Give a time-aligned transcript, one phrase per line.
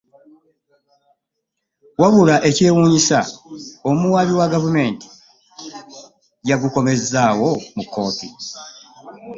[2.01, 3.19] Wabula ekyewuunyisa
[3.89, 5.07] omuwaabi wa gavumenti
[6.49, 8.27] yagukomezzaawo mu kkooti